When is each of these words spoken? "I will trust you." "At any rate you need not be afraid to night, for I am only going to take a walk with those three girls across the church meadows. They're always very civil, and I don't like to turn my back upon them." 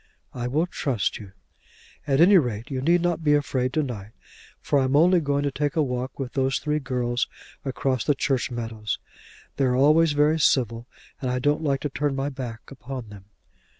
"I 0.33 0.47
will 0.47 0.65
trust 0.65 1.19
you." 1.19 1.33
"At 2.07 2.19
any 2.19 2.39
rate 2.39 2.71
you 2.71 2.81
need 2.81 3.03
not 3.03 3.23
be 3.23 3.35
afraid 3.35 3.71
to 3.73 3.83
night, 3.83 4.13
for 4.59 4.79
I 4.79 4.85
am 4.85 4.95
only 4.95 5.19
going 5.21 5.43
to 5.43 5.51
take 5.51 5.75
a 5.75 5.83
walk 5.83 6.17
with 6.17 6.33
those 6.33 6.57
three 6.57 6.79
girls 6.79 7.27
across 7.63 8.03
the 8.03 8.15
church 8.15 8.49
meadows. 8.49 8.97
They're 9.57 9.75
always 9.75 10.13
very 10.13 10.39
civil, 10.39 10.87
and 11.21 11.29
I 11.29 11.37
don't 11.37 11.61
like 11.61 11.81
to 11.81 11.89
turn 11.89 12.15
my 12.15 12.29
back 12.29 12.61
upon 12.71 13.09
them." 13.09 13.25